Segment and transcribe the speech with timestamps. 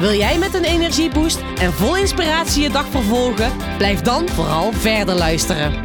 [0.00, 3.52] Wil jij met een energieboost en vol inspiratie je dag vervolgen?
[3.76, 5.82] Blijf dan vooral verder luisteren.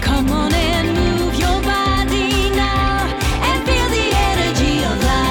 [0.00, 3.00] Come on and move your body now
[3.42, 5.22] and feel the energy of life.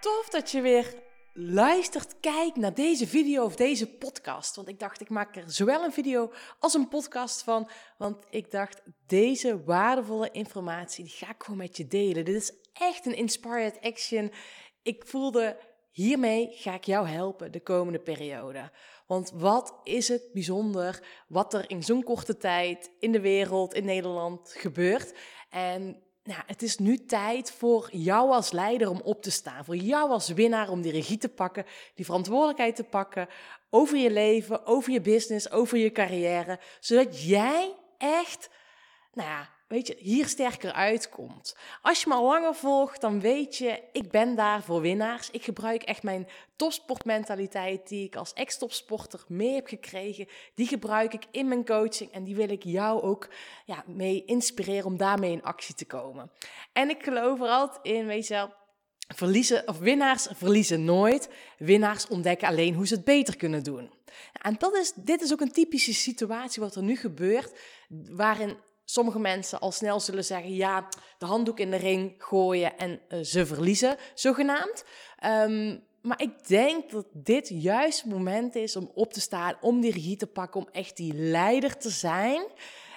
[0.00, 1.01] Tof dat je weer
[1.34, 4.56] luistert, kijkt naar deze video of deze podcast.
[4.56, 7.68] Want ik dacht, ik maak er zowel een video als een podcast van.
[7.98, 12.24] Want ik dacht, deze waardevolle informatie, ga ik gewoon met je delen.
[12.24, 14.32] Dit is echt een inspired action.
[14.82, 15.58] Ik voelde,
[15.90, 18.70] hiermee ga ik jou helpen de komende periode.
[19.06, 23.84] Want wat is het bijzonder wat er in zo'n korte tijd in de wereld, in
[23.84, 25.14] Nederland gebeurt.
[25.50, 29.64] En nou, het is nu tijd voor jou als leider om op te staan.
[29.64, 33.28] Voor jou als winnaar om die regie te pakken, die verantwoordelijkheid te pakken
[33.70, 36.58] over je leven, over je business, over je carrière.
[36.80, 38.50] Zodat jij echt,
[39.12, 41.56] nou ja, weet je, hier sterker uitkomt.
[41.82, 45.30] Als je me al langer volgt, dan weet je, ik ben daar voor winnaars.
[45.30, 50.28] Ik gebruik echt mijn topsportmentaliteit die ik als ex-topsporter mee heb gekregen.
[50.54, 53.28] Die gebruik ik in mijn coaching en die wil ik jou ook
[53.66, 56.30] ja, mee inspireren om daarmee in actie te komen.
[56.72, 58.50] En ik geloof er altijd in, weet je wel,
[59.14, 61.28] Verliezen, of winnaars verliezen nooit.
[61.58, 63.90] Winnaars ontdekken alleen hoe ze het beter kunnen doen.
[64.32, 69.18] En dat is, dit is ook een typische situatie wat er nu gebeurt, waarin sommige
[69.18, 70.88] mensen al snel zullen zeggen: ja,
[71.18, 74.84] de handdoek in de ring gooien en uh, ze verliezen, zogenaamd.
[75.24, 79.80] Um, maar ik denk dat dit juist het moment is om op te staan, om
[79.80, 82.44] die regie te pakken, om echt die leider te zijn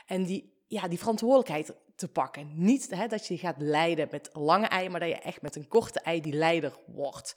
[0.05, 2.51] en die, ja, die verantwoordelijkheid te pakken.
[2.53, 5.67] Niet hè, dat je gaat leiden met lange ei, maar dat je echt met een
[5.67, 7.35] korte ei die leider wordt.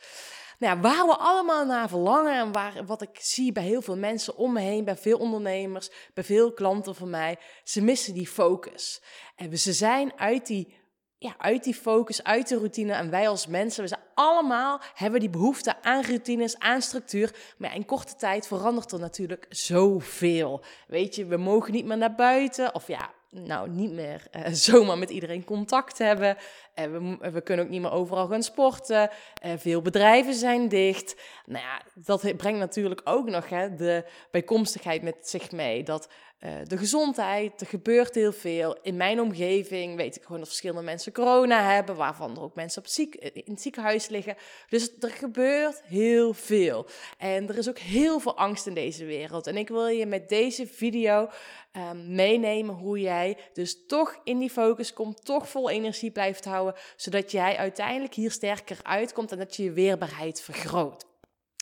[0.59, 3.97] Nou ja, waar we allemaal naar verlangen en waar, wat ik zie bij heel veel
[3.97, 8.27] mensen om me heen, bij veel ondernemers, bij veel klanten van mij, ze missen die
[8.27, 9.03] focus.
[9.37, 10.75] En ze zijn uit die,
[11.19, 12.93] ja, uit die focus, uit de routine.
[12.93, 17.35] En wij als mensen, we zijn allemaal, hebben die behoefte aan routines, aan structuur.
[17.59, 20.65] Maar in korte tijd verandert er natuurlijk zoveel.
[20.87, 22.75] Weet je, we mogen niet meer naar buiten.
[22.75, 26.37] Of ja, nou niet meer uh, zomaar met iedereen contact hebben.
[26.75, 29.11] En we, we, kunnen ook niet meer overal gaan sporten.
[29.45, 31.21] Uh, veel bedrijven zijn dicht.
[31.47, 35.83] Nou ja, dat brengt natuurlijk ook nog hè, de bijkomstigheid met zich mee.
[35.83, 36.09] Dat
[36.45, 38.79] uh, de gezondheid, er gebeurt heel veel.
[38.83, 42.83] In mijn omgeving weet ik gewoon dat verschillende mensen corona hebben, waarvan er ook mensen
[42.83, 44.37] op ziek, in het ziekenhuis liggen.
[44.69, 46.87] Dus er gebeurt heel veel.
[47.19, 49.47] En er is ook heel veel angst in deze wereld.
[49.47, 51.29] En ik wil je met deze video
[51.73, 56.75] um, meenemen hoe jij dus toch in die focus komt, toch vol energie blijft houden,
[56.97, 61.07] zodat jij uiteindelijk hier sterker uitkomt en dat je je weerbaarheid vergroot.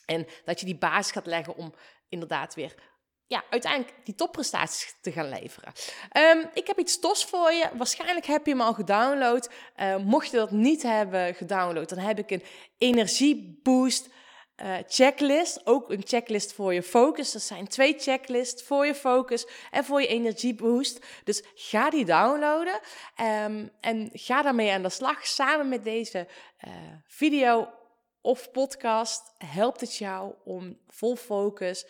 [0.06, 1.74] En dat je die basis gaat leggen om
[2.08, 2.74] inderdaad weer
[3.26, 5.72] ja, uiteindelijk die topprestaties te gaan leveren.
[6.12, 7.68] Um, ik heb iets tos voor je.
[7.74, 9.50] Waarschijnlijk heb je hem al gedownload.
[9.76, 12.42] Uh, mocht je dat niet hebben gedownload, dan heb ik een
[12.78, 14.08] energieboost
[14.62, 15.66] uh, checklist.
[15.66, 17.34] Ook een checklist voor je focus.
[17.34, 21.04] Er zijn twee checklists voor je focus en voor je energieboost.
[21.24, 22.80] Dus ga die downloaden
[23.20, 25.26] um, en ga daarmee aan de slag.
[25.26, 26.28] Samen met deze
[26.66, 26.72] uh,
[27.06, 27.68] video
[28.20, 31.86] of podcast helpt het jou om vol focus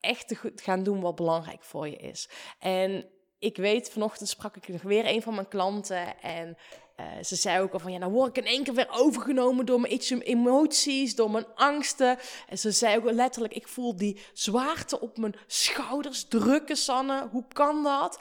[0.00, 2.28] echt te gaan doen wat belangrijk voor je is.
[2.58, 3.06] En
[3.38, 6.56] ik weet, vanochtend sprak ik nog weer een van mijn klanten en
[7.00, 9.66] uh, ze zei ook al van, ja, nou word ik in één keer weer overgenomen
[9.66, 12.18] door mijn emoties, door mijn angsten.
[12.48, 17.28] En ze zei ook letterlijk, ik voel die zwaarte op mijn schouders drukken, Sanne.
[17.30, 18.20] Hoe kan dat?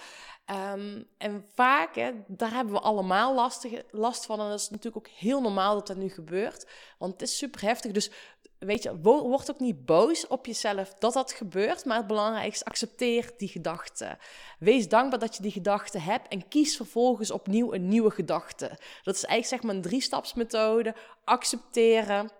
[0.73, 4.39] Um, en vaak, hè, daar hebben we allemaal lastig, last van.
[4.39, 6.67] En dat is natuurlijk ook heel normaal dat dat nu gebeurt.
[6.97, 7.91] Want het is super heftig.
[7.91, 8.11] Dus
[8.59, 11.85] weet je, word ook niet boos op jezelf dat dat gebeurt.
[11.85, 14.17] Maar het belangrijkste, accepteer die gedachte.
[14.59, 16.27] Wees dankbaar dat je die gedachte hebt.
[16.27, 18.67] En kies vervolgens opnieuw een nieuwe gedachte.
[19.03, 20.95] Dat is eigenlijk zeg maar een drie-stapsmethode.
[21.23, 22.31] Accepteren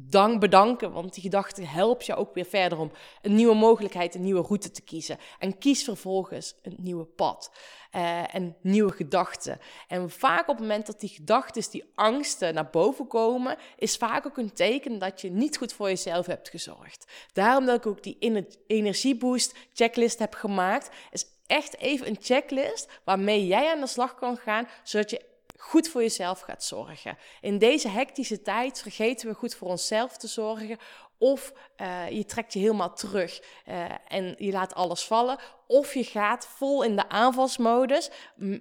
[0.00, 2.90] dank bedanken, want die gedachte helpt je ook weer verder om
[3.22, 5.18] een nieuwe mogelijkheid, een nieuwe route te kiezen.
[5.38, 7.50] En kies vervolgens een nieuwe pad
[7.96, 9.60] uh, en nieuwe gedachten.
[9.88, 14.26] En vaak op het moment dat die gedachten, die angsten naar boven komen, is vaak
[14.26, 17.06] ook een teken dat je niet goed voor jezelf hebt gezorgd.
[17.32, 23.46] Daarom dat ik ook die energieboost checklist heb gemaakt, is echt even een checklist waarmee
[23.46, 25.27] jij aan de slag kan gaan, zodat je
[25.58, 27.18] goed voor jezelf gaat zorgen.
[27.40, 30.78] In deze hectische tijd vergeten we goed voor onszelf te zorgen.
[31.18, 35.38] Of uh, je trekt je helemaal terug uh, en je laat alles vallen.
[35.66, 38.10] Of je gaat vol in de aanvalsmodus,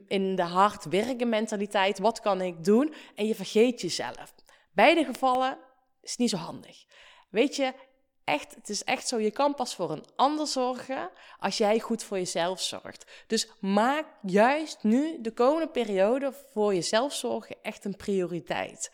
[0.08, 2.00] in de hard werken mentaliteit.
[2.00, 2.94] Wat kan ik doen?
[3.16, 4.34] En je vergeet jezelf.
[4.72, 5.58] Beide gevallen
[6.02, 6.86] is niet zo handig.
[7.30, 7.74] Weet je,
[8.28, 11.10] echt, het is echt zo, je kan pas voor een ander zorgen
[11.40, 13.06] als jij goed voor jezelf zorgt.
[13.28, 18.92] Dus maak juist nu de komende periode voor jezelf zorgen echt een prioriteit.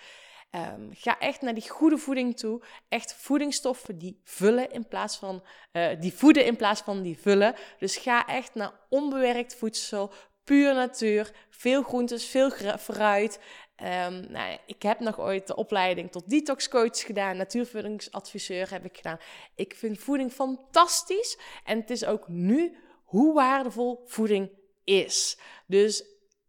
[0.51, 2.61] Um, ga echt naar die goede voeding toe.
[2.89, 7.55] Echt voedingsstoffen die vullen in plaats van uh, die voeden in plaats van die vullen.
[7.79, 10.13] Dus ga echt naar onbewerkt voedsel,
[10.43, 13.39] puur natuur, veel groentes, veel fruit.
[13.83, 19.17] Um, nou, ik heb nog ooit de opleiding tot detoxcoach gedaan, natuurvoedingsadviseur heb ik gedaan.
[19.55, 24.49] Ik vind voeding fantastisch en het is ook nu hoe waardevol voeding
[24.83, 25.37] is.
[25.67, 26.05] Dus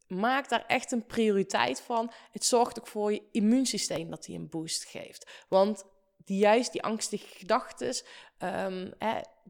[0.07, 2.13] maak daar echt een prioriteit van.
[2.31, 5.45] Het zorgt ook voor je immuunsysteem dat hij een boost geeft.
[5.49, 5.85] Want
[6.25, 7.95] die, juist die angstige gedachten,
[8.39, 8.93] um,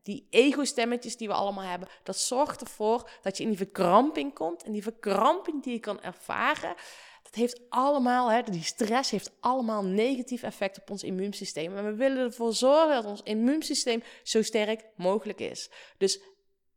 [0.03, 4.63] die ego-stemmetjes die we allemaal hebben, dat zorgt ervoor dat je in die verkramping komt.
[4.63, 6.75] En die verkramping die je kan ervaren,
[7.35, 11.77] heeft allemaal, hè, die stress heeft allemaal negatief effect op ons immuunsysteem.
[11.77, 15.71] En we willen ervoor zorgen dat ons immuunsysteem zo sterk mogelijk is.
[15.99, 16.21] Dus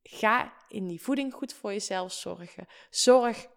[0.04, 2.68] ga in die voeding goed voor jezelf zorgen.
[2.90, 3.48] Zorg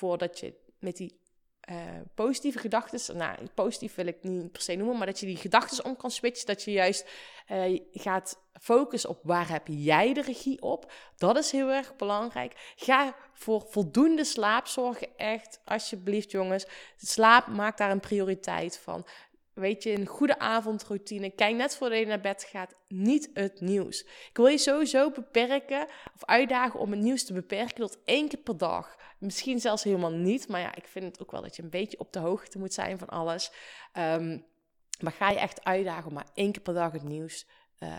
[0.00, 1.20] uh, dat je met die
[1.70, 1.76] uh,
[2.14, 5.84] positieve gedachten, nou, positief wil ik niet per se noemen, maar dat je die gedachten
[5.84, 7.08] om kan switchen, dat je juist
[7.52, 10.92] uh, gaat focussen op waar heb jij de regie op.
[11.16, 12.72] Dat is heel erg belangrijk.
[12.76, 16.66] Ga voor voldoende slaap zorgen, echt, alsjeblieft jongens.
[16.96, 19.06] Slaap, maak daar een prioriteit van.
[19.56, 21.30] Weet je, een goede avondroutine.
[21.30, 24.00] Kijk net voordat je naar bed gaat, niet het nieuws.
[24.02, 28.38] Ik wil je sowieso beperken of uitdagen om het nieuws te beperken tot één keer
[28.38, 28.96] per dag.
[29.18, 31.98] Misschien zelfs helemaal niet, maar ja, ik vind het ook wel dat je een beetje
[31.98, 33.52] op de hoogte moet zijn van alles.
[33.98, 34.46] Um,
[35.00, 37.46] maar ga je echt uitdagen om maar één keer per dag het nieuws
[37.78, 37.98] uh,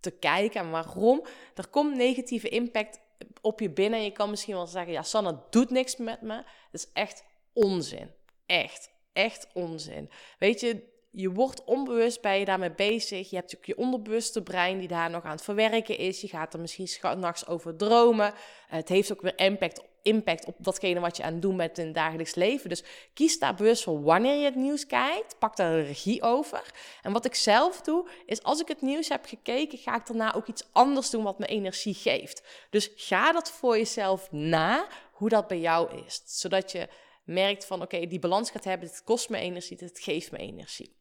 [0.00, 0.60] te kijken.
[0.60, 1.26] En waarom?
[1.54, 3.00] Er komt negatieve impact
[3.40, 3.98] op je binnen.
[3.98, 6.36] En je kan misschien wel zeggen, ja, Sanne doet niks met me.
[6.36, 6.46] Dat
[6.80, 8.10] is echt onzin.
[8.46, 10.10] Echt echt onzin.
[10.38, 13.30] Weet je, je wordt onbewust bij je daarmee bezig.
[13.30, 16.20] Je hebt ook je onderbewuste brein die daar nog aan het verwerken is.
[16.20, 16.88] Je gaat er misschien
[17.18, 18.32] nachts over dromen.
[18.68, 21.84] het heeft ook weer impact, impact op datgene wat je aan het doen bent in
[21.84, 22.68] het dagelijks leven.
[22.68, 25.38] Dus kies daar bewust voor wanneer je het nieuws kijkt.
[25.38, 26.72] Pak daar de regie over.
[27.02, 30.34] En wat ik zelf doe, is als ik het nieuws heb gekeken, ga ik daarna
[30.34, 32.42] ook iets anders doen wat me energie geeft.
[32.70, 36.22] Dus ga dat voor jezelf na, hoe dat bij jou is.
[36.24, 36.88] Zodat je
[37.24, 40.96] merkt van oké, die balans gaat hebben, het kost me energie, het geeft me energie.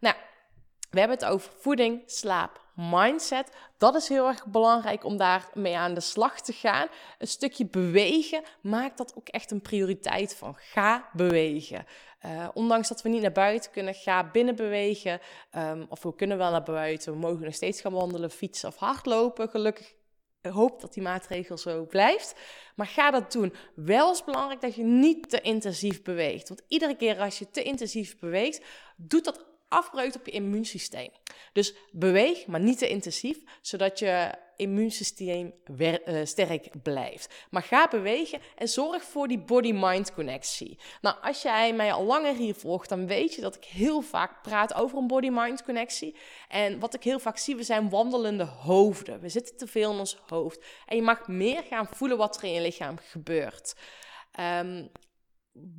[0.00, 0.16] Nou,
[0.90, 3.50] we hebben het over voeding, slaap, mindset.
[3.78, 6.88] Dat is heel erg belangrijk om daarmee aan de slag te gaan.
[7.18, 10.54] Een stukje bewegen, maak dat ook echt een prioriteit van.
[10.56, 11.86] Ga bewegen.
[12.24, 15.20] Uh, ondanks dat we niet naar buiten kunnen, ga binnen bewegen.
[15.56, 18.76] Um, of we kunnen wel naar buiten, we mogen nog steeds gaan wandelen, fietsen of
[18.76, 19.48] hardlopen.
[19.48, 19.94] Gelukkig
[20.48, 22.34] hoop dat die maatregel zo blijft.
[22.74, 23.54] Maar ga dat doen.
[23.74, 26.48] Wel is belangrijk dat je niet te intensief beweegt.
[26.48, 28.64] Want iedere keer als je te intensief beweegt,
[28.96, 31.10] doet dat afbreuk op je immuunsysteem.
[31.52, 35.94] Dus beweeg, maar niet te intensief, zodat je immuunsysteem uh,
[36.24, 37.34] sterk blijft.
[37.50, 40.78] Maar ga bewegen en zorg voor die body-mind connectie.
[41.00, 44.42] Nou, als jij mij al langer hier volgt, dan weet je dat ik heel vaak
[44.42, 46.16] praat over een body-mind connectie.
[46.48, 49.20] En wat ik heel vaak zie, we zijn wandelende hoofden.
[49.20, 50.64] We zitten te veel in ons hoofd.
[50.86, 53.74] En je mag meer gaan voelen wat er in je lichaam gebeurt.
[54.40, 54.90] Um,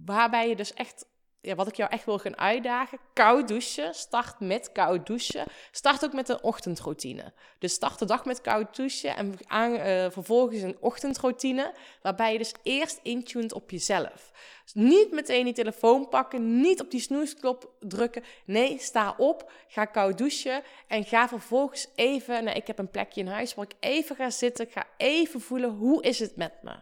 [0.05, 1.05] waarbij je dus echt
[1.41, 3.95] ja, wat ik jou echt wil gaan uitdagen, koud douchen.
[3.95, 5.45] Start met koud douchen.
[5.71, 7.33] Start ook met een ochtendroutine.
[7.59, 12.53] Dus start de dag met koud douchen en uh, vervolgens een ochtendroutine, waarbij je dus
[12.63, 14.31] eerst intuned op jezelf.
[14.63, 18.23] Dus niet meteen die telefoon pakken, niet op die snoesknop drukken.
[18.45, 23.21] Nee, sta op, ga koud douchen en ga vervolgens even, nou, ik heb een plekje
[23.21, 26.75] in huis waar ik even ga zitten, ga even voelen hoe is het met me.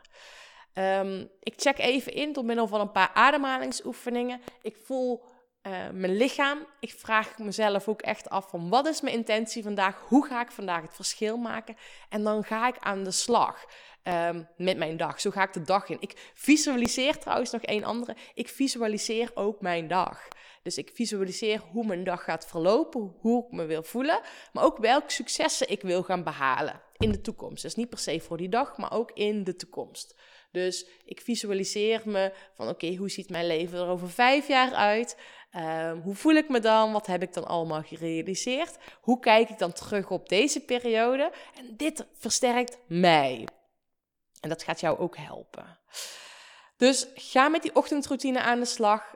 [0.77, 4.41] Um, ik check even in door middel van een paar ademhalingsoefeningen.
[4.61, 5.23] Ik voel
[5.67, 6.67] uh, mijn lichaam.
[6.79, 10.03] Ik vraag mezelf ook echt af van wat is mijn intentie vandaag?
[10.07, 11.75] Hoe ga ik vandaag het verschil maken?
[12.09, 13.65] En dan ga ik aan de slag
[14.03, 15.21] um, met mijn dag.
[15.21, 15.97] Zo ga ik de dag in.
[15.99, 18.15] Ik visualiseer trouwens nog één andere.
[18.33, 20.27] Ik visualiseer ook mijn dag.
[20.63, 24.21] Dus ik visualiseer hoe mijn dag gaat verlopen, hoe ik me wil voelen,
[24.53, 27.61] maar ook welke successen ik wil gaan behalen in de toekomst.
[27.61, 30.15] Dus niet per se voor die dag, maar ook in de toekomst.
[30.55, 35.17] Dus ik visualiseer me van oké, hoe ziet mijn leven er over vijf jaar uit?
[35.55, 36.91] Um, hoe voel ik me dan?
[36.91, 38.77] Wat heb ik dan allemaal gerealiseerd?
[39.01, 41.31] Hoe kijk ik dan terug op deze periode?
[41.55, 43.47] En dit versterkt mij.
[44.39, 45.79] En dat gaat jou ook helpen.
[46.77, 49.15] Dus ga met die ochtendroutine aan de slag.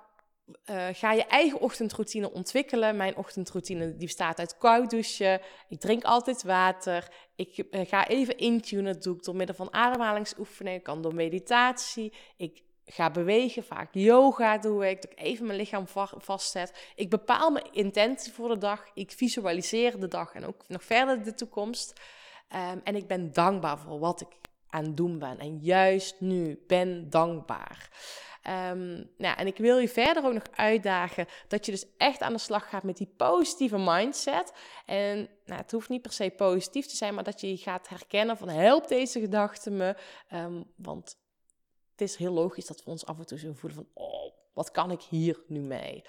[0.70, 2.98] Uh, ga je eigen ochtendroutine ontwikkelen.
[2.98, 5.42] Mijn ochtendroutine die bestaat uit koud douchen.
[5.70, 7.08] Ik drink altijd water.
[7.36, 8.94] Ik uh, ga even intunen.
[8.94, 10.82] Dat doe ik door middel van ademhalingsoefeningen.
[10.82, 12.14] kan door meditatie.
[12.38, 13.64] Ik ga bewegen.
[13.64, 15.02] Vaak yoga doe ik.
[15.02, 16.92] Dat ik even mijn lichaam va vastzet.
[16.96, 18.86] Ik bepaal mijn intentie voor de dag.
[18.94, 22.00] Ik visualiseer de dag en ook nog verder de toekomst.
[22.56, 24.28] Um, en ik ben dankbaar voor wat ik
[24.70, 25.40] aan het doen ben.
[25.40, 27.90] En juist nu ben dankbaar.
[28.50, 32.34] Um, nou, en ik wil je verder ook nog uitdagen dat je dus echt aan
[32.34, 34.54] de slag gaat met die positieve mindset.
[34.86, 38.38] En nou, het hoeft niet per se positief te zijn, maar dat je gaat herkennen
[38.38, 39.96] van help deze gedachten me.
[40.34, 41.18] Um, want
[41.92, 44.72] het is heel logisch dat we ons af en toe zo voelen van oh, wat
[44.72, 46.04] kan ik hier nu mee?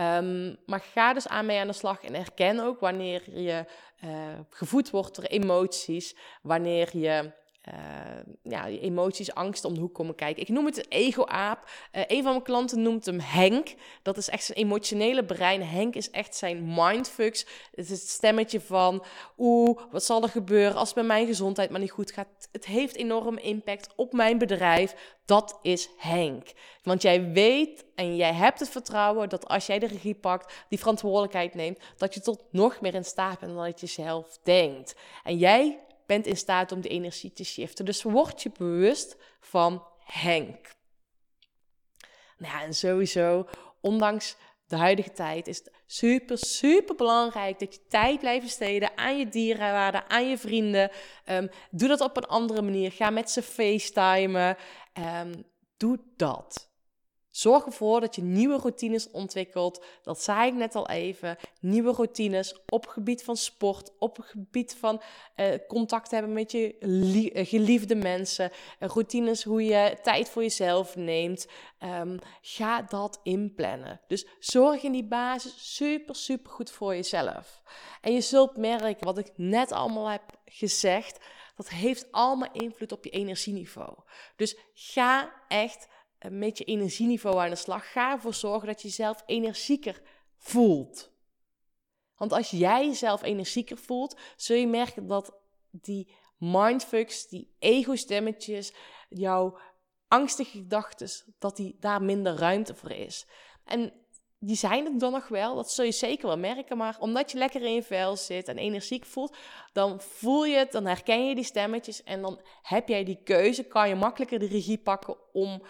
[0.00, 3.64] Um, maar ga dus aan mee aan de slag en herken ook wanneer je
[4.04, 7.32] uh, gevoed wordt door emoties, wanneer je
[8.42, 10.42] ja, emoties, angst om de hoek komen kijken.
[10.42, 11.70] Ik noem het een ego-aap.
[11.92, 13.74] Uh, een van mijn klanten noemt hem Henk.
[14.02, 15.62] Dat is echt zijn emotionele brein.
[15.62, 17.46] Henk is echt zijn mindfucks.
[17.74, 19.04] Het is het stemmetje van,
[19.38, 22.48] oeh, wat zal er gebeuren als het met mijn gezondheid maar niet goed gaat.
[22.52, 25.16] Het heeft enorm impact op mijn bedrijf.
[25.24, 26.52] Dat is Henk.
[26.82, 30.78] Want jij weet en jij hebt het vertrouwen dat als jij de regie pakt, die
[30.78, 34.94] verantwoordelijkheid neemt, dat je tot nog meer in staat bent dan dat je zelf denkt.
[35.22, 37.84] En jij bent in staat om de energie te shiften.
[37.84, 40.72] Dus word je bewust van Henk.
[42.38, 43.48] Nou ja, en sowieso,
[43.80, 49.18] ondanks de huidige tijd, is het super, super belangrijk dat je tijd blijft besteden aan
[49.18, 50.90] je dierenwaarden, aan je vrienden.
[51.26, 52.92] Um, doe dat op een andere manier.
[52.92, 54.56] Ga met ze facetimen.
[55.22, 55.44] Um,
[55.76, 56.72] doe dat.
[57.36, 59.84] Zorg ervoor dat je nieuwe routines ontwikkelt.
[60.02, 61.36] Dat zei ik net al even.
[61.60, 65.02] Nieuwe routines op gebied van sport, op gebied van
[65.36, 68.50] uh, contact hebben met je uh, geliefde mensen.
[68.80, 71.46] Uh, routines hoe je tijd voor jezelf neemt.
[71.80, 74.00] Um, ga dat inplannen.
[74.06, 77.62] Dus zorg in die basis super, super goed voor jezelf.
[78.00, 81.18] En je zult merken wat ik net allemaal heb gezegd.
[81.56, 83.94] Dat heeft allemaal invloed op je energieniveau.
[84.36, 85.88] Dus ga echt
[86.30, 87.92] met je energieniveau aan de slag.
[87.92, 90.02] Ga ervoor zorgen dat je jezelf energieker
[90.36, 91.12] voelt.
[92.16, 95.34] Want als jij jezelf energieker voelt, zul je merken dat
[95.70, 98.72] die mindfucks, die ego-stemmetjes,
[99.08, 99.58] jouw
[100.08, 103.26] angstige gedachten, dat die daar minder ruimte voor is.
[103.64, 103.92] En
[104.38, 107.38] die zijn er dan nog wel, dat zul je zeker wel merken, maar omdat je
[107.38, 109.36] lekker in je vel zit en energiek voelt,
[109.72, 113.62] dan voel je het, dan herken je die stemmetjes en dan heb jij die keuze,
[113.62, 115.62] kan je makkelijker de regie pakken om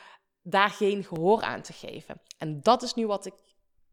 [0.47, 2.21] daar geen gehoor aan te geven.
[2.39, 3.35] En dat is nu wat ik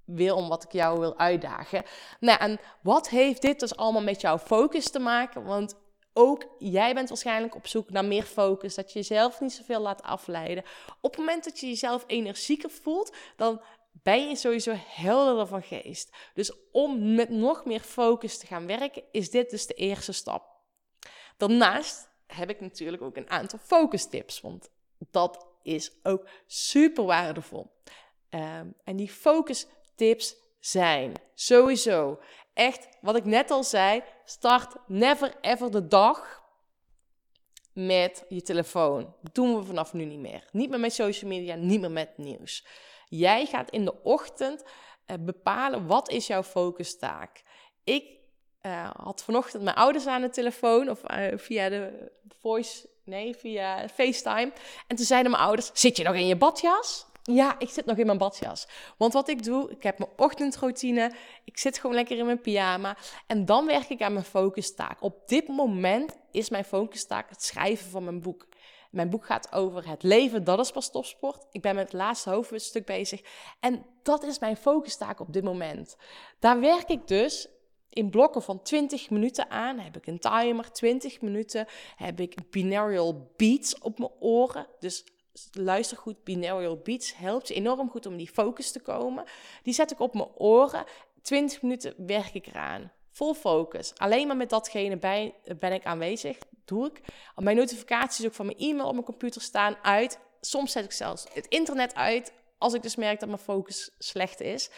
[0.05, 1.83] wil, om wat ik jou wil uitdagen.
[2.19, 5.43] Nou, en wat heeft dit dus allemaal met jouw focus te maken?
[5.43, 5.75] Want
[6.13, 10.01] ook jij bent waarschijnlijk op zoek naar meer focus, dat je jezelf niet zoveel laat
[10.01, 10.63] afleiden.
[11.01, 16.15] Op het moment dat je jezelf energieker voelt, dan ben je sowieso helderder van geest.
[16.33, 20.49] Dus om met nog meer focus te gaan werken, is dit dus de eerste stap.
[21.37, 24.69] Daarnaast heb ik natuurlijk ook een aantal focus tips, want
[25.11, 27.71] dat is ook super waardevol.
[28.29, 32.19] Um, en die focus tips zijn sowieso
[32.53, 34.03] echt wat ik net al zei.
[34.25, 36.41] Start never ever de dag
[37.73, 39.15] met je telefoon.
[39.21, 40.49] Dat doen we vanaf nu niet meer.
[40.51, 42.65] Niet meer met social media, niet meer met nieuws.
[43.07, 47.43] Jij gaat in de ochtend uh, bepalen wat is jouw focustaak.
[47.83, 48.19] Ik
[48.61, 53.89] uh, had vanochtend mijn ouders aan de telefoon of uh, via de voice Nee, via
[53.89, 54.51] FaceTime.
[54.87, 57.05] En toen zeiden mijn ouders: Zit je nog in je badjas?
[57.23, 58.67] Ja, ik zit nog in mijn badjas.
[58.97, 61.11] Want wat ik doe, ik heb mijn ochtendroutine.
[61.45, 62.97] Ik zit gewoon lekker in mijn pyjama.
[63.27, 65.01] En dan werk ik aan mijn focustaak.
[65.01, 68.47] Op dit moment is mijn focustaak het schrijven van mijn boek.
[68.91, 71.45] Mijn boek gaat over het leven, dat is pas topsport.
[71.51, 73.21] Ik ben met het laatste hoofdstuk bezig.
[73.59, 75.95] En dat is mijn focustaak op dit moment.
[76.39, 77.47] Daar werk ik dus
[77.93, 79.79] in blokken van 20 minuten aan.
[79.79, 81.67] Heb ik een timer, 20 minuten.
[81.95, 84.67] Heb ik binaural beats op mijn oren.
[84.79, 85.03] Dus
[85.51, 89.23] luister goed, binaural beats helpt enorm goed om die focus te komen.
[89.63, 90.83] Die zet ik op mijn oren.
[91.21, 92.91] 20 minuten werk ik eraan.
[93.11, 93.93] Vol focus.
[93.97, 96.37] Alleen maar met datgene bij, ben ik aanwezig.
[96.65, 97.01] Doe ik.
[97.35, 100.19] Mijn notificaties ook van mijn e-mail op mijn computer staan uit.
[100.41, 102.33] Soms zet ik zelfs het internet uit.
[102.57, 104.69] Als ik dus merk dat mijn focus slecht is.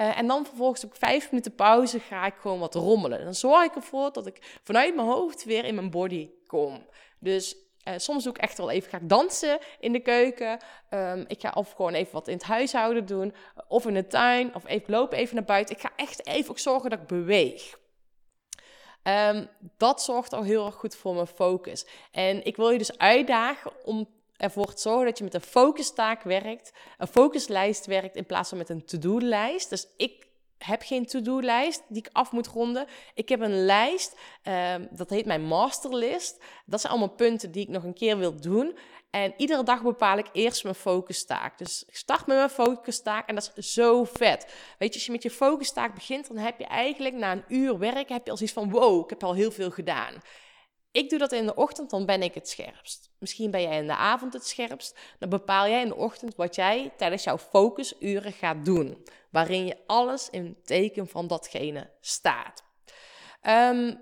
[0.00, 3.24] Uh, en dan vervolgens op vijf minuten pauze ga ik gewoon wat rommelen.
[3.24, 6.86] Dan zorg ik ervoor dat ik vanuit mijn hoofd weer in mijn body kom.
[7.18, 7.56] Dus
[7.88, 10.58] uh, soms doe ik echt wel even ga ik dansen in de keuken.
[10.90, 13.34] Um, ik ga of gewoon even wat in het huishouden doen.
[13.68, 14.54] Of in de tuin.
[14.54, 15.74] Of even lopen even naar buiten.
[15.74, 17.78] Ik ga echt even ook zorgen dat ik beweeg.
[19.02, 21.86] Um, dat zorgt al heel erg goed voor mijn focus.
[22.10, 26.22] En ik wil je dus uitdagen om ervoor te zorgen dat je met een focustaak
[26.22, 29.70] werkt, een focuslijst werkt in plaats van met een to-do-lijst.
[29.70, 30.26] Dus ik
[30.58, 32.86] heb geen to-do-lijst die ik af moet ronden.
[33.14, 36.42] Ik heb een lijst, ehm, dat heet mijn masterlist.
[36.66, 38.76] Dat zijn allemaal punten die ik nog een keer wil doen.
[39.10, 41.58] En iedere dag bepaal ik eerst mijn focustaak.
[41.58, 44.46] Dus ik start met mijn focustaak en dat is zo vet.
[44.78, 47.78] Weet je, als je met je focustaak begint, dan heb je eigenlijk na een uur
[47.78, 50.14] werk heb je al zoiets van wow, ik heb al heel veel gedaan.
[50.96, 53.10] Ik doe dat in de ochtend, dan ben ik het scherpst.
[53.18, 54.98] Misschien ben jij in de avond het scherpst.
[55.18, 59.06] Dan bepaal jij in de ochtend wat jij tijdens jouw focusuren gaat doen.
[59.30, 62.64] Waarin je alles in teken van datgene staat.
[63.40, 63.94] Ehm,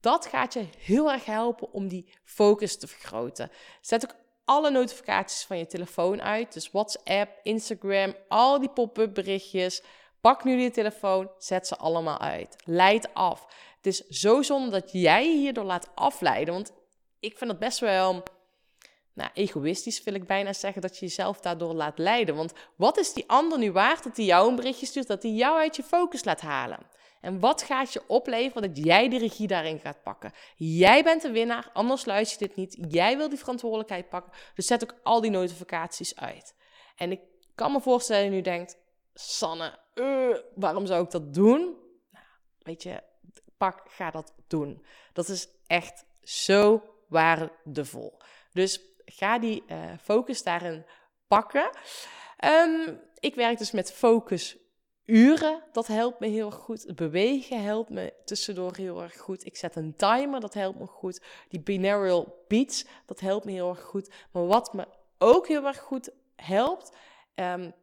[0.00, 3.50] dat gaat je heel erg helpen om die focus te vergroten.
[3.80, 6.52] Zet ook alle notificaties van je telefoon uit.
[6.52, 9.82] Dus WhatsApp, Instagram, al die pop-up berichtjes.
[10.20, 12.56] Pak nu je telefoon, zet ze allemaal uit.
[12.64, 13.46] Leid af.
[13.84, 16.54] Het is zo zonde dat jij je hierdoor laat afleiden.
[16.54, 16.72] Want
[17.20, 18.22] ik vind het best wel
[19.12, 22.34] nou, egoïstisch, wil ik bijna zeggen, dat je jezelf daardoor laat leiden.
[22.34, 25.32] Want wat is die ander nu waard dat hij jou een berichtje stuurt, dat hij
[25.32, 26.78] jou uit je focus laat halen?
[27.20, 30.32] En wat gaat je opleveren dat jij de regie daarin gaat pakken?
[30.56, 32.92] Jij bent de winnaar, anders luister je dit niet.
[32.92, 34.32] Jij wil die verantwoordelijkheid pakken.
[34.54, 36.54] Dus zet ook al die notificaties uit.
[36.96, 37.20] En ik
[37.54, 38.78] kan me voorstellen dat je nu denkt,
[39.14, 41.60] Sanne, uh, waarom zou ik dat doen?
[42.10, 42.26] Nou,
[42.58, 43.02] weet je,
[43.56, 44.84] pak, ga dat doen.
[45.12, 48.18] Dat is echt zo waardevol.
[48.52, 50.84] Dus ga die uh, focus daarin
[51.26, 51.70] pakken.
[52.44, 54.56] Um, ik werk dus met focus
[55.04, 56.82] uren, dat helpt me heel erg goed.
[56.82, 59.46] Het bewegen helpt me tussendoor heel erg goed.
[59.46, 61.22] Ik zet een timer, dat helpt me goed.
[61.48, 64.10] Die binaural beats, dat helpt me heel erg goed.
[64.32, 64.86] Maar wat me
[65.18, 66.96] ook heel erg goed helpt,
[67.34, 67.74] um,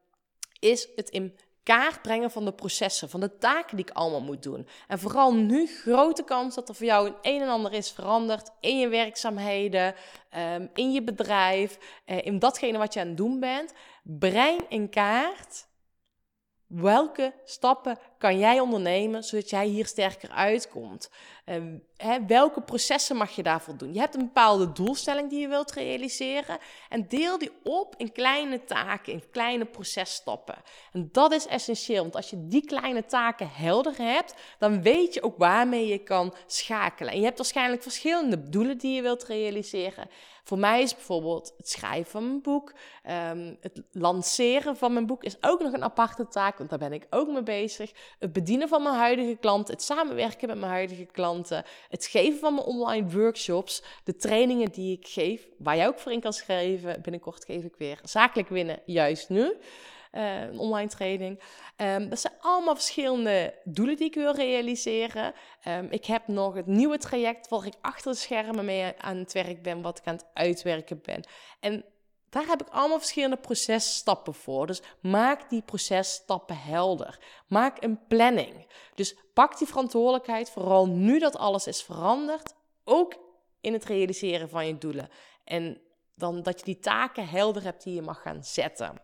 [0.60, 4.44] is het in kaart brengen van de processen, van de taken die ik allemaal moet
[4.44, 4.68] doen.
[4.88, 8.80] En vooral nu grote kans dat er voor jou een en ander is veranderd in
[8.80, 9.96] je werkzaamheden,
[10.38, 13.74] um, in je bedrijf, uh, in datgene wat je aan het doen bent.
[14.04, 15.70] Breng in kaart
[16.72, 21.10] Welke stappen kan jij ondernemen zodat jij hier sterker uitkomt?
[21.46, 21.56] Uh,
[21.98, 23.94] hè, welke processen mag je daarvoor doen?
[23.94, 26.58] Je hebt een bepaalde doelstelling die je wilt realiseren
[26.90, 30.56] en deel die op in kleine taken, in kleine processtappen.
[30.92, 35.24] En dat is essentieel, want als je die kleine taken helder hebt, dan weet je
[35.24, 37.12] ook waarmee je kan schakelen.
[37.14, 40.10] En je hebt waarschijnlijk verschillende doelen die je wilt realiseren.
[40.44, 42.74] Voor mij is bijvoorbeeld het schrijven van mijn boek,
[43.10, 46.94] um, het lanceren van mijn boek is ook nog een aparte taak, want daar ben
[46.94, 47.92] ik ook mee bezig.
[48.20, 52.54] Het bedienen van mijn huidige klanten, het samenwerken met mijn huidige klanten, het geven van
[52.54, 57.02] mijn online workshops, de trainingen die ik geef, waar jij ook voor in kan schrijven.
[57.02, 59.58] Binnenkort geef ik weer zakelijk winnen, juist nu.
[60.12, 61.40] Uh, een online training.
[61.78, 65.34] Um, dat zijn allemaal verschillende doelen die ik wil realiseren.
[65.68, 69.34] Um, ik heb nog het nieuwe traject waar ik achter de schermen mee aan het
[69.34, 71.24] werk ben, wat ik aan het uitwerken ben.
[71.60, 71.86] En
[72.32, 74.68] daar heb ik allemaal verschillende processtappen voor.
[74.68, 77.20] Dus maak die processtappen helder.
[77.48, 78.68] Maak een planning.
[78.96, 83.16] Dus pak die verantwoordelijkheid, vooral nu dat alles is veranderd, ook
[83.62, 85.10] in het realiseren van je doelen.
[85.44, 85.82] En
[86.16, 89.02] dan dat je die taken helder hebt die je mag gaan zetten.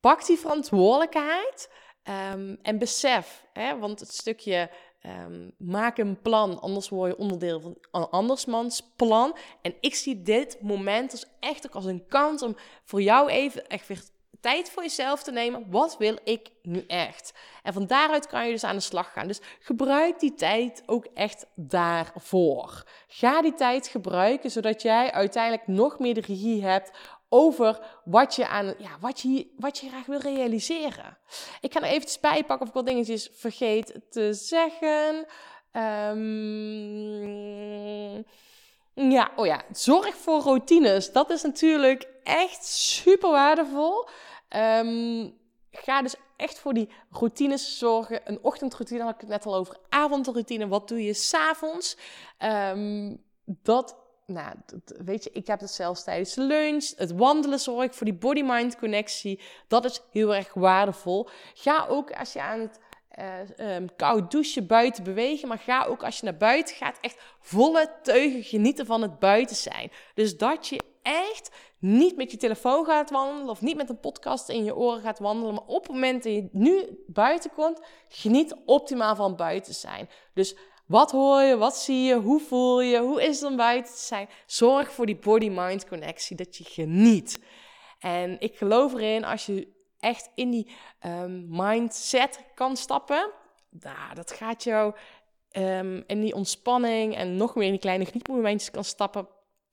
[0.00, 1.70] Pak die verantwoordelijkheid
[2.04, 4.70] um, en besef, hè, want het stukje
[5.06, 9.36] um, maak een plan, anders word je onderdeel van een andersmans plan.
[9.62, 13.66] En ik zie dit moment als echt ook als een kans om voor jou even
[13.66, 14.02] echt weer
[14.40, 15.70] tijd voor jezelf te nemen.
[15.70, 17.34] Wat wil ik nu echt?
[17.62, 19.26] En van daaruit kan je dus aan de slag gaan.
[19.26, 22.84] Dus gebruik die tijd ook echt daarvoor.
[23.08, 26.90] Ga die tijd gebruiken zodat jij uiteindelijk nog meer de regie hebt
[27.32, 31.18] over wat je, aan, ja, wat, je, wat je graag wil realiseren.
[31.60, 35.26] Ik ga er eventjes bij pakken of ik wat dingetjes vergeet te zeggen.
[35.72, 36.24] Um,
[39.10, 41.12] ja, oh ja, zorg voor routines.
[41.12, 44.08] Dat is natuurlijk echt super waardevol.
[44.56, 45.38] Um,
[45.70, 48.20] ga dus echt voor die routines zorgen.
[48.24, 49.76] Een ochtendroutine had ik het net al over.
[49.88, 51.96] Avondroutine, wat doe je s'avonds?
[52.38, 53.96] Um, dat
[54.32, 54.54] nou,
[55.04, 56.92] weet je, ik heb het zelfs tijdens de lunch.
[56.96, 59.40] Het wandelen zorgt voor die body-mind connectie.
[59.68, 61.28] Dat is heel erg waardevol.
[61.54, 62.78] Ga ook als je aan het
[63.58, 65.48] uh, um, koud douchen buiten bewegen.
[65.48, 69.56] Maar ga ook als je naar buiten gaat echt volle teugen genieten van het buiten
[69.56, 69.90] zijn.
[70.14, 74.48] Dus dat je echt niet met je telefoon gaat wandelen of niet met een podcast
[74.48, 75.54] in je oren gaat wandelen.
[75.54, 80.08] Maar op het moment dat je nu buiten komt, geniet optimaal van buiten zijn.
[80.34, 80.56] Dus
[80.90, 81.56] wat hoor je?
[81.56, 82.14] Wat zie je?
[82.14, 82.98] Hoe voel je?
[82.98, 84.28] Hoe is het om buiten te zijn?
[84.46, 87.40] Zorg voor die body-mind connectie, dat je geniet.
[87.98, 89.68] En ik geloof erin, als je
[90.00, 90.70] echt in die
[91.06, 93.30] um, mindset kan stappen,
[93.70, 94.94] nou, dat gaat jou
[95.52, 99.28] um, in die ontspanning en nog meer in die kleine genietmomentjes kan stappen.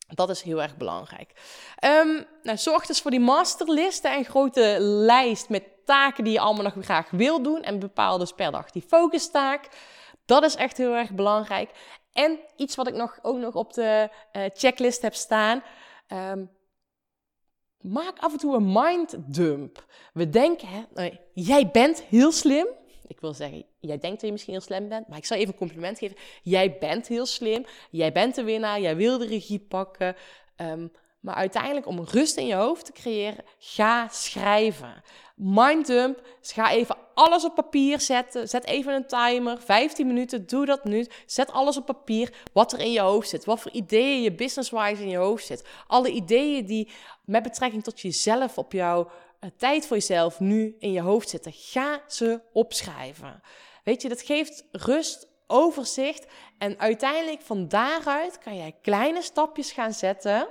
[0.07, 1.31] Dat is heel erg belangrijk.
[1.75, 6.63] Ehm, nou, zorg dus voor die masterlist, een grote lijst met taken die je allemaal
[6.63, 7.63] nog graag wil doen.
[7.63, 9.69] En bepaal dus per dag die focustaak.
[10.27, 11.69] Dat is echt heel erg belangrijk.
[12.13, 15.63] En iets wat ik nog, ook nog op de uh, checklist heb staan.
[16.07, 16.45] Ehm,
[17.79, 19.85] maak af en toe een minddump.
[20.13, 22.67] We denken, hè, jij bent heel slim.
[23.07, 25.51] Ik wil zeggen, jij denkt dat je misschien heel slim bent, maar ik zal even
[25.51, 26.17] een compliment geven.
[26.43, 30.15] Jij bent heel slim, jij bent de winnaar, jij wil de regie pakken.
[30.57, 35.03] Um, maar uiteindelijk, om rust in je hoofd te creëren, ga schrijven.
[35.39, 38.49] Minddump, dus ga even alles op papier zetten.
[38.49, 41.07] Zet even een timer, 15 minuten, doe dat nu.
[41.25, 43.45] Zet alles op papier, wat er in je hoofd zit.
[43.45, 45.67] Wat voor ideeën je business-wise in je hoofd zit.
[45.87, 46.91] Alle ideeën die
[47.25, 51.51] met betrekking tot jezelf op jouw uh, tijd voor jezelf nu in je hoofd zitten.
[51.55, 53.41] Ga ze opschrijven.
[53.83, 56.25] Weet je, dat geeft rust, overzicht.
[56.57, 60.47] En uiteindelijk van daaruit kan jij kleine stapjes gaan zetten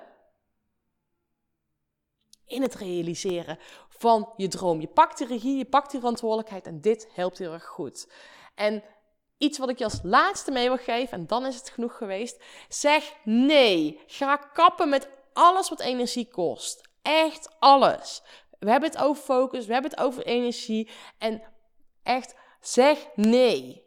[2.47, 3.59] in het realiseren
[3.99, 4.81] van je droom.
[4.81, 8.09] Je pakt de regie, je pakt die verantwoordelijkheid en dit helpt heel erg goed.
[8.55, 8.83] En
[9.39, 12.43] iets wat ik je als laatste mee wil geven, en dan is het genoeg geweest.
[12.69, 14.01] Zeg nee.
[14.07, 16.89] Ga kappen met alles wat energie kost.
[17.03, 18.23] Echt alles.
[18.59, 20.91] We hebben het over focus, we hebben het over energie.
[21.19, 21.43] En
[22.03, 23.86] echt, zeg nee.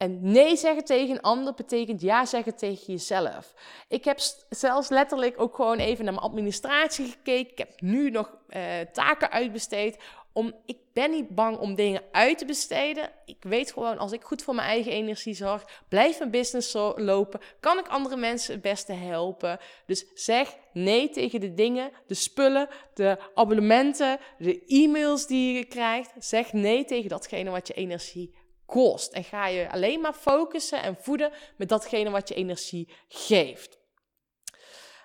[0.00, 3.54] En nee zeggen tegen een ander betekent ja zeggen tegen jezelf.
[3.88, 7.52] Ik heb zelfs letterlijk ook gewoon even naar mijn administratie gekeken.
[7.52, 9.98] Ik heb nu nog uh, taken uitbesteed.
[10.32, 13.10] Om, ik ben niet bang om dingen uit te besteden.
[13.24, 17.40] Ik weet gewoon, als ik goed voor mijn eigen energie zorg, blijft mijn business lopen,
[17.60, 19.58] kan ik andere mensen het beste helpen.
[19.86, 26.12] Dus zeg nee tegen de dingen, de spullen, de abonnementen, de e-mails die je krijgt.
[26.18, 28.38] Zeg nee tegen datgene wat je energie
[28.70, 29.12] kost.
[29.12, 33.78] En ga je alleen maar focussen en voeden met datgene wat je energie geeft.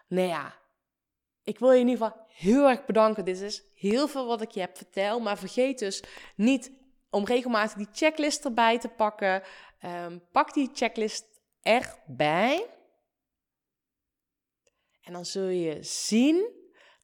[0.07, 0.55] Nou ja,
[1.43, 3.25] ik wil je in ieder geval heel erg bedanken.
[3.25, 5.23] Dit is heel veel wat ik je heb verteld.
[5.23, 6.03] Maar vergeet dus
[6.35, 6.71] niet
[7.09, 9.43] om regelmatig die checklist erbij te pakken.
[9.81, 11.25] Um, pak die checklist
[11.61, 12.69] erbij.
[15.01, 16.53] En dan zul je zien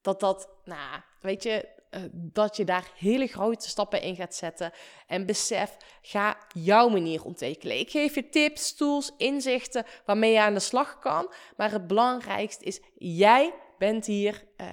[0.01, 4.71] dat dat, nou, weet je, uh, dat je daar hele grote stappen in gaat zetten.
[5.07, 7.79] En besef, ga jouw manier ontwikkelen.
[7.79, 11.33] Ik geef je tips, tools, inzichten waarmee je aan de slag kan.
[11.57, 14.67] Maar het belangrijkste is, jij bent hier uh,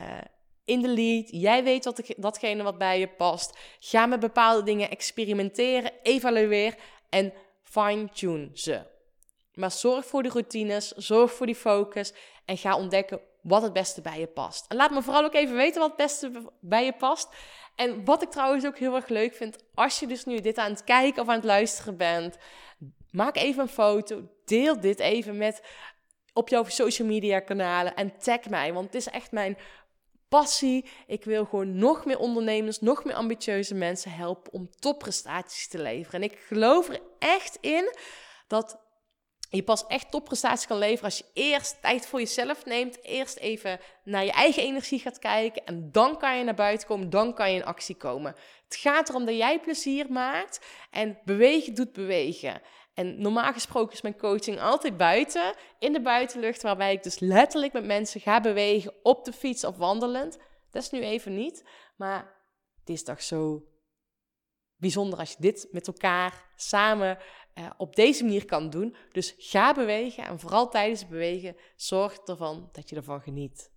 [0.65, 1.29] in de lead.
[1.31, 3.59] Jij weet wat de, datgene wat bij je past.
[3.79, 6.75] Ga met bepaalde dingen experimenteren, evalueer
[7.09, 8.83] en fine-tune ze.
[9.55, 12.13] Maar zorg voor die routines, zorg voor die focus
[12.45, 14.65] en ga ontdekken wat het beste bij je past.
[14.69, 17.29] En laat me vooral ook even weten wat het beste bij je past.
[17.75, 20.71] En wat ik trouwens ook heel erg leuk vind, als je dus nu dit aan
[20.71, 22.37] het kijken of aan het luisteren bent,
[23.11, 25.63] maak even een foto, deel dit even met
[26.33, 29.59] op jouw social media kanalen en tag mij, want het is echt mijn
[30.29, 30.85] passie.
[31.07, 36.23] Ik wil gewoon nog meer ondernemers, nog meer ambitieuze mensen helpen om topprestaties te leveren.
[36.23, 37.95] En ik geloof er echt in
[38.47, 38.79] dat
[39.51, 43.05] je pas echt topprestaties kan leveren als je eerst tijd voor jezelf neemt.
[43.05, 45.65] Eerst even naar je eigen energie gaat kijken.
[45.65, 47.11] En dan kan je naar buiten komen.
[47.11, 48.35] Dan kan je in actie komen.
[48.65, 50.67] Het gaat erom dat jij plezier maakt.
[50.91, 52.63] En bewegen doet bewegen.
[52.95, 55.55] En normaal gesproken is mijn coaching altijd buiten.
[55.79, 56.63] In de buitenlucht.
[56.63, 58.95] Waarbij ik dus letterlijk met mensen ga bewegen.
[59.03, 60.39] Op de fiets of wandelend.
[60.71, 61.65] Dat is nu even niet.
[61.97, 62.35] Maar
[62.81, 63.63] het is toch zo
[64.77, 67.19] bijzonder als je dit met elkaar samen
[67.59, 68.97] uh, op deze manier kan doen.
[69.13, 73.71] Dus ga bewegen en vooral tijdens het bewegen zorg ervan dat je ervan geniet.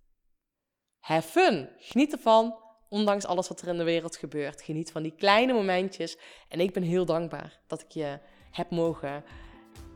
[0.98, 2.56] Have fun, geniet ervan,
[2.88, 4.62] ondanks alles wat er in de wereld gebeurt.
[4.62, 6.16] Geniet van die kleine momentjes
[6.48, 8.18] en ik ben heel dankbaar dat ik je
[8.50, 9.24] heb mogen,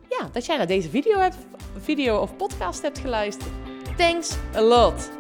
[0.08, 1.36] ja, dat jij naar deze video, hebt,
[1.78, 3.52] video of podcast hebt geluisterd.
[3.96, 5.10] Thanks a lot.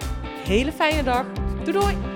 [0.44, 1.32] Hele fijne dag.
[1.64, 2.15] Doei doei.